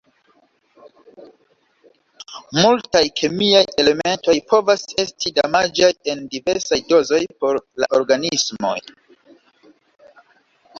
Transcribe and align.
Multaj 2.59 3.01
kemiaj 3.21 3.61
elementoj 3.85 4.35
povas 4.55 4.87
esti 5.05 5.33
damaĝaj 5.37 5.91
en 6.15 6.25
diversaj 6.35 6.83
dozoj 6.95 7.23
por 7.45 7.63
la 7.85 7.93
organismoj. 8.01 8.77